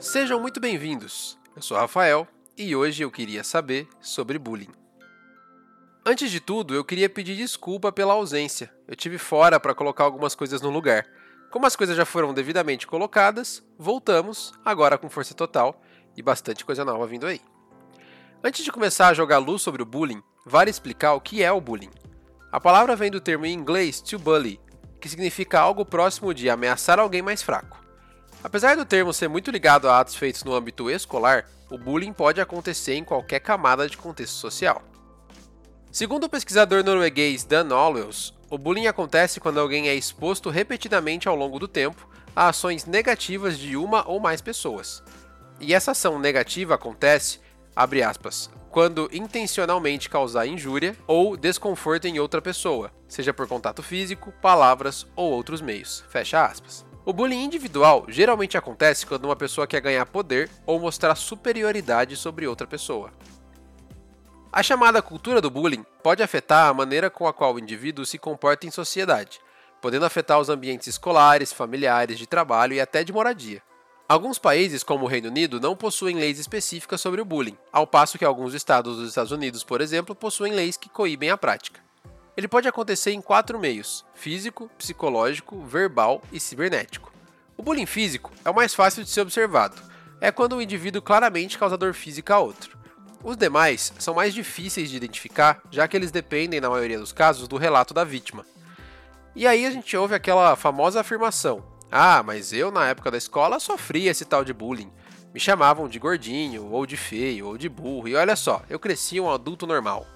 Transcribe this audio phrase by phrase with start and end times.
[0.00, 1.36] Sejam muito bem-vindos.
[1.56, 2.24] Eu sou Rafael
[2.56, 4.70] e hoje eu queria saber sobre bullying.
[6.06, 8.72] Antes de tudo, eu queria pedir desculpa pela ausência.
[8.86, 11.04] Eu tive fora para colocar algumas coisas no lugar.
[11.50, 15.82] Como as coisas já foram devidamente colocadas, voltamos agora com força total
[16.16, 17.40] e bastante coisa nova vindo aí.
[18.42, 21.60] Antes de começar a jogar luz sobre o bullying, vale explicar o que é o
[21.60, 21.90] bullying.
[22.52, 24.60] A palavra vem do termo em inglês to bully,
[25.00, 27.87] que significa algo próximo de ameaçar alguém mais fraco.
[28.42, 32.40] Apesar do termo ser muito ligado a atos feitos no âmbito escolar, o bullying pode
[32.40, 34.82] acontecer em qualquer camada de contexto social.
[35.90, 41.34] Segundo o pesquisador norueguês Dan Olwels, o bullying acontece quando alguém é exposto repetidamente ao
[41.34, 45.02] longo do tempo a ações negativas de uma ou mais pessoas.
[45.60, 47.40] E essa ação negativa acontece,
[47.74, 54.32] abre aspas, quando intencionalmente causar injúria ou desconforto em outra pessoa, seja por contato físico,
[54.40, 56.04] palavras ou outros meios.
[56.08, 56.87] Fecha aspas.
[57.08, 62.46] O bullying individual geralmente acontece quando uma pessoa quer ganhar poder ou mostrar superioridade sobre
[62.46, 63.10] outra pessoa.
[64.52, 68.18] A chamada cultura do bullying pode afetar a maneira com a qual o indivíduo se
[68.18, 69.40] comporta em sociedade,
[69.80, 73.62] podendo afetar os ambientes escolares, familiares, de trabalho e até de moradia.
[74.06, 78.18] Alguns países, como o Reino Unido, não possuem leis específicas sobre o bullying, ao passo
[78.18, 81.87] que alguns estados dos Estados Unidos, por exemplo, possuem leis que coíbem a prática.
[82.38, 87.12] Ele pode acontecer em quatro meios: físico, psicológico, verbal e cibernético.
[87.56, 89.82] O bullying físico é o mais fácil de ser observado.
[90.20, 92.78] É quando um indivíduo claramente causa dor física a outro.
[93.24, 97.48] Os demais são mais difíceis de identificar, já que eles dependem, na maioria dos casos,
[97.48, 98.46] do relato da vítima.
[99.34, 103.58] E aí a gente ouve aquela famosa afirmação: Ah, mas eu na época da escola
[103.58, 104.92] sofria esse tal de bullying.
[105.34, 109.18] Me chamavam de gordinho, ou de feio, ou de burro, e olha só, eu cresci
[109.18, 110.06] um adulto normal.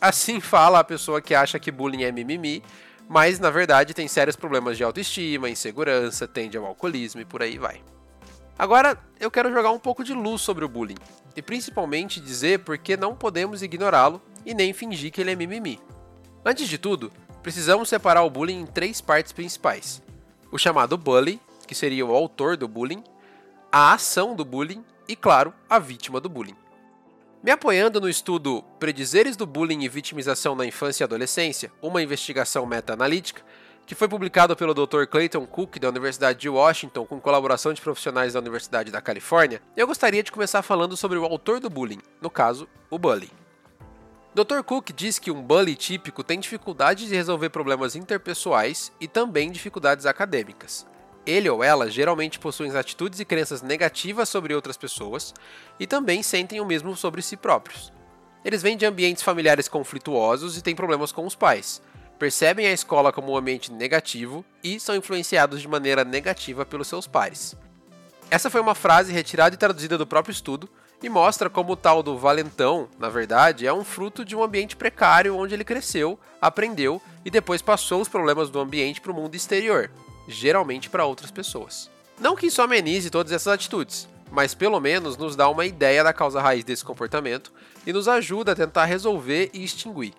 [0.00, 2.62] Assim fala a pessoa que acha que bullying é mimimi,
[3.08, 7.58] mas na verdade tem sérios problemas de autoestima, insegurança, tende ao alcoolismo e por aí
[7.58, 7.82] vai.
[8.56, 10.98] Agora eu quero jogar um pouco de luz sobre o bullying,
[11.34, 15.80] e principalmente dizer por que não podemos ignorá-lo e nem fingir que ele é mimimi.
[16.44, 20.02] Antes de tudo, precisamos separar o bullying em três partes principais:
[20.52, 23.02] o chamado bully, que seria o autor do bullying,
[23.70, 26.56] a ação do bullying e, claro, a vítima do bullying.
[27.40, 32.66] Me apoiando no estudo Predizeres do Bullying e Vitimização na Infância e Adolescência, uma investigação
[32.66, 33.42] meta-analítica,
[33.86, 35.04] que foi publicado pelo Dr.
[35.04, 39.86] Clayton Cook da Universidade de Washington com colaboração de profissionais da Universidade da Califórnia, eu
[39.86, 43.30] gostaria de começar falando sobre o autor do bullying, no caso, o bully.
[44.34, 44.62] Dr.
[44.64, 50.06] Cook diz que um bully típico tem dificuldade de resolver problemas interpessoais e também dificuldades
[50.06, 50.84] acadêmicas
[51.26, 55.34] ele ou ela geralmente possuem atitudes e crenças negativas sobre outras pessoas
[55.78, 57.92] e também sentem o mesmo sobre si próprios.
[58.44, 61.82] Eles vêm de ambientes familiares conflituosos e têm problemas com os pais,
[62.18, 67.06] percebem a escola como um ambiente negativo e são influenciados de maneira negativa pelos seus
[67.06, 67.56] pares.
[68.30, 70.68] Essa foi uma frase retirada e traduzida do próprio estudo
[71.02, 74.76] e mostra como o tal do valentão, na verdade, é um fruto de um ambiente
[74.76, 79.34] precário onde ele cresceu, aprendeu e depois passou os problemas do ambiente para o mundo
[79.34, 79.90] exterior,
[80.28, 81.90] geralmente para outras pessoas.
[82.20, 86.12] Não que isso amenize todas essas atitudes, mas pelo menos nos dá uma ideia da
[86.12, 87.50] causa raiz desse comportamento
[87.86, 90.12] e nos ajuda a tentar resolver e extinguir.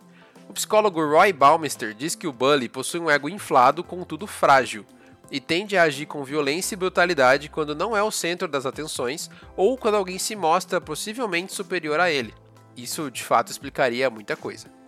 [0.50, 4.84] O psicólogo Roy Baumeister diz que o bully possui um ego inflado, contudo frágil,
[5.32, 9.30] e tende a agir com violência e brutalidade quando não é o centro das atenções
[9.56, 12.34] ou quando alguém se mostra possivelmente superior a ele.
[12.76, 14.79] Isso de fato explicaria muita coisa.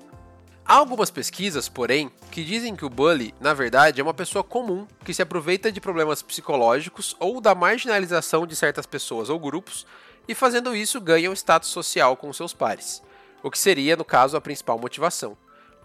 [0.66, 4.88] Há algumas pesquisas, porém, que dizem que o bully, na verdade, é uma pessoa comum
[5.04, 9.86] que se aproveita de problemas psicológicos ou da marginalização de certas pessoas ou grupos
[10.28, 13.02] e, fazendo isso, ganha um status social com seus pares,
[13.44, 15.36] o que seria, no caso, a principal motivação.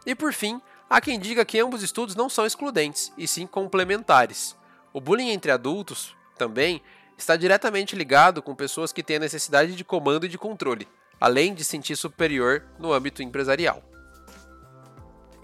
[0.05, 4.55] E por fim, há quem diga que ambos estudos não são excludentes, e sim complementares.
[4.93, 6.81] O bullying entre adultos, também,
[7.19, 10.87] está diretamente ligado com pessoas que têm a necessidade de comando e de controle,
[11.19, 13.83] além de sentir superior no âmbito empresarial.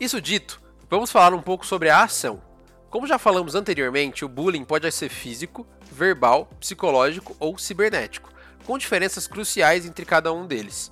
[0.03, 2.43] Isso dito, vamos falar um pouco sobre a ação.
[2.91, 8.29] Como já falamos anteriormente, o bullying pode ser físico, verbal, psicológico ou cibernético,
[8.65, 10.91] com diferenças cruciais entre cada um deles.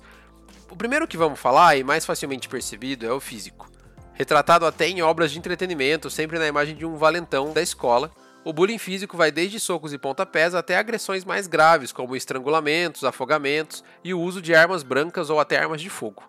[0.69, 3.69] O primeiro que vamos falar, e mais facilmente percebido, é o físico.
[4.13, 8.13] Retratado até em obras de entretenimento, sempre na imagem de um valentão da escola,
[8.45, 13.83] o bullying físico vai desde socos e pontapés até agressões mais graves, como estrangulamentos, afogamentos
[14.05, 16.23] e o uso de armas brancas ou até armas de fogo.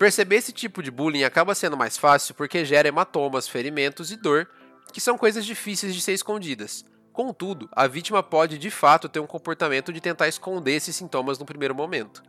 [0.00, 4.48] Perceber esse tipo de bullying acaba sendo mais fácil porque gera hematomas, ferimentos e dor,
[4.94, 6.86] que são coisas difíceis de ser escondidas.
[7.12, 11.44] Contudo, a vítima pode de fato ter um comportamento de tentar esconder esses sintomas no
[11.44, 12.22] primeiro momento.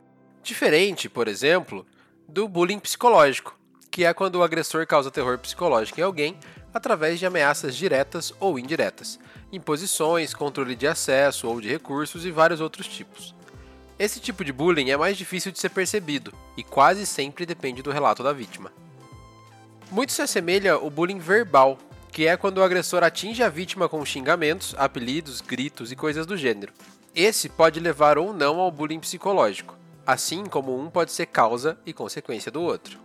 [0.44, 1.88] Diferente, por exemplo,
[2.28, 3.58] do bullying psicológico,
[3.90, 6.38] que é quando o agressor causa terror psicológico em alguém
[6.74, 9.18] através de ameaças diretas ou indiretas.
[9.50, 13.34] imposições, controle de acesso ou de recursos e vários outros tipos.
[14.02, 17.92] Esse tipo de bullying é mais difícil de ser percebido e quase sempre depende do
[17.92, 18.74] relato da vítima.
[19.92, 21.78] Muito se assemelha ao bullying verbal,
[22.12, 26.36] que é quando o agressor atinge a vítima com xingamentos, apelidos, gritos e coisas do
[26.36, 26.74] gênero.
[27.14, 31.94] Esse pode levar ou não ao bullying psicológico, assim como um pode ser causa e
[31.94, 32.98] consequência do outro.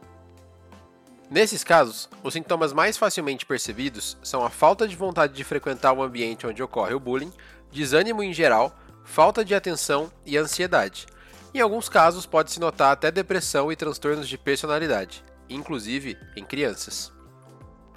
[1.30, 6.02] Nesses casos, os sintomas mais facilmente percebidos são a falta de vontade de frequentar o
[6.02, 7.32] ambiente onde ocorre o bullying,
[7.70, 8.74] desânimo em geral,
[9.06, 11.06] falta de atenção e ansiedade.
[11.54, 17.10] Em alguns casos, pode-se notar até depressão e transtornos de personalidade, inclusive em crianças.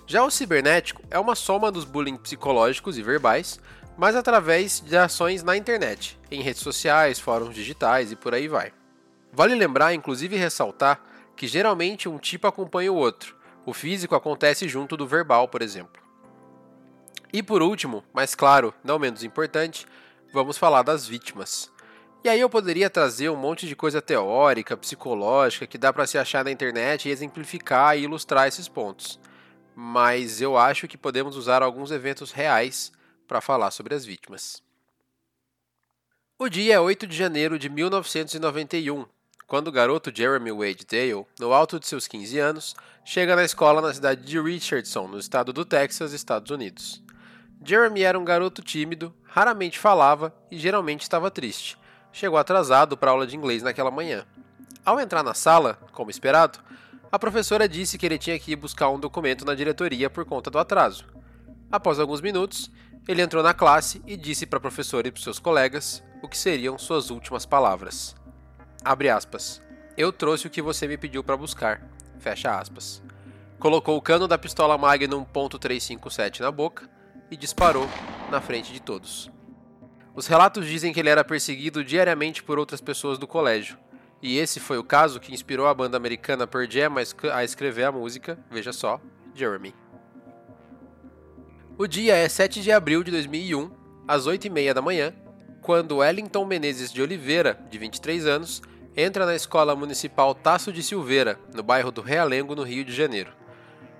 [0.07, 3.59] Já o cibernético é uma soma dos bullying psicológicos e verbais,
[3.97, 8.71] mas através de ações na internet, em redes sociais, fóruns digitais e por aí vai.
[9.33, 11.01] Vale lembrar, inclusive ressaltar,
[11.35, 13.35] que geralmente um tipo acompanha o outro.
[13.65, 16.01] O físico acontece junto do verbal, por exemplo.
[17.31, 19.85] E por último, mas claro, não menos importante,
[20.31, 21.71] vamos falar das vítimas.
[22.23, 26.17] E aí eu poderia trazer um monte de coisa teórica, psicológica, que dá para se
[26.17, 29.19] achar na internet e exemplificar e ilustrar esses pontos.
[29.73, 32.91] Mas eu acho que podemos usar alguns eventos reais
[33.25, 34.61] para falar sobre as vítimas.
[36.37, 39.05] O dia é 8 de janeiro de 1991,
[39.47, 42.75] quando o garoto Jeremy Wade Dale, no alto de seus 15 anos,
[43.05, 47.01] chega na escola na cidade de Richardson, no estado do Texas, Estados Unidos.
[47.63, 51.77] Jeremy era um garoto tímido, raramente falava e geralmente estava triste.
[52.11, 54.25] Chegou atrasado para a aula de inglês naquela manhã.
[54.85, 56.59] Ao entrar na sala, como esperado,
[57.11, 60.49] a professora disse que ele tinha que ir buscar um documento na diretoria por conta
[60.49, 61.05] do atraso.
[61.69, 62.71] Após alguns minutos,
[63.07, 66.37] ele entrou na classe e disse para a professora e para seus colegas o que
[66.37, 68.15] seriam suas últimas palavras.
[68.83, 69.61] Abre aspas.
[69.97, 71.81] Eu trouxe o que você me pediu para buscar.
[72.19, 73.03] Fecha aspas.
[73.59, 76.89] Colocou o cano da pistola Magnum .357 na boca
[77.31, 77.87] e disparou
[78.29, 79.31] na frente de todos.
[80.15, 83.77] Os relatos dizem que ele era perseguido diariamente por outras pessoas do colégio,
[84.21, 86.95] e esse foi o caso que inspirou a banda americana Pearl Jam
[87.33, 88.99] a escrever a música, veja só,
[89.33, 89.73] Jeremy.
[91.77, 93.71] O dia é 7 de abril de 2001,
[94.05, 95.13] às 8h30 da manhã,
[95.61, 98.61] quando Wellington Menezes de Oliveira, de 23 anos,
[98.97, 103.31] entra na Escola Municipal Tasso de Silveira, no bairro do Realengo, no Rio de Janeiro.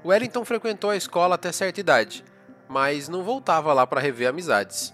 [0.03, 2.25] Wellington frequentou a escola até certa idade,
[2.69, 4.93] mas não voltava lá para rever amizades.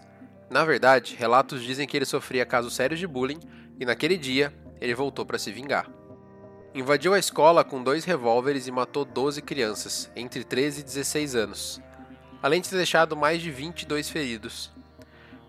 [0.50, 3.40] Na verdade, relatos dizem que ele sofria casos sérios de bullying
[3.78, 5.90] e naquele dia ele voltou para se vingar.
[6.74, 11.82] Invadiu a escola com dois revólveres e matou 12 crianças, entre 13 e 16 anos,
[12.42, 14.72] além de ter deixado mais de 22 feridos.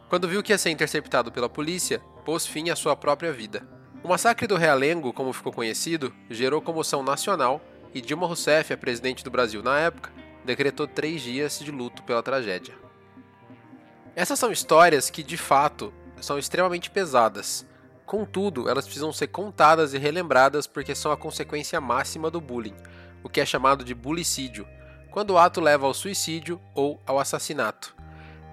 [0.09, 3.67] Quando viu que ia ser interceptado pela polícia, pôs fim à sua própria vida.
[4.05, 7.61] O massacre do Realengo, como ficou conhecido, gerou comoção nacional
[7.93, 10.13] e Dilma Rousseff, a presidente do Brasil na época,
[10.47, 12.75] decretou três dias de luto pela tragédia.
[14.15, 17.67] Essas são histórias que, de fato, são extremamente pesadas.
[18.07, 22.77] Contudo, elas precisam ser contadas e relembradas porque são a consequência máxima do bullying,
[23.23, 24.67] o que é chamado de bulicídio,
[25.11, 27.95] quando o ato leva ao suicídio ou ao assassinato.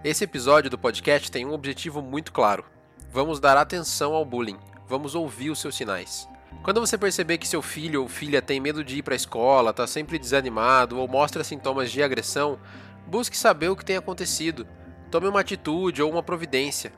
[0.03, 2.65] Esse episódio do podcast tem um objetivo muito claro.
[3.11, 6.27] Vamos dar atenção ao bullying, vamos ouvir os seus sinais.
[6.63, 9.71] Quando você perceber que seu filho ou filha tem medo de ir para a escola,
[9.71, 12.57] está sempre desanimado ou mostra sintomas de agressão,
[13.05, 14.65] busque saber o que tem acontecido.
[15.11, 16.93] Tome uma atitude ou uma providência.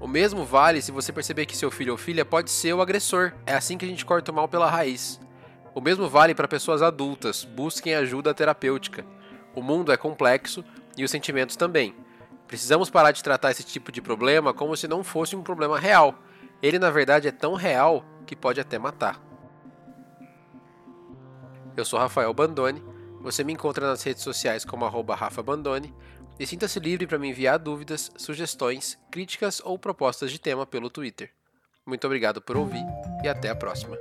[0.00, 3.32] O mesmo vale se você perceber que seu filho ou filha pode ser o agressor.
[3.44, 5.20] É assim que a gente corta o mal pela raiz.
[5.74, 7.44] O mesmo vale para pessoas adultas.
[7.44, 9.04] Busquem ajuda terapêutica.
[9.54, 10.64] O mundo é complexo
[10.96, 11.94] e os sentimentos também.
[12.48, 16.14] Precisamos parar de tratar esse tipo de problema como se não fosse um problema real.
[16.62, 19.20] Ele, na verdade, é tão real que pode até matar.
[21.76, 22.82] Eu sou Rafael Bandone.
[23.20, 25.94] Você me encontra nas redes sociais como @rafa_bandone
[26.38, 31.30] e sinta-se livre para me enviar dúvidas, sugestões, críticas ou propostas de tema pelo Twitter.
[31.84, 32.84] Muito obrigado por ouvir
[33.22, 33.98] e até a próxima.